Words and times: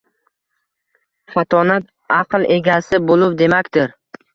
Fatonat 1.35 1.95
aql 2.19 2.51
egasi 2.59 3.05
bo’luv 3.09 3.41
demakdir 3.47 4.01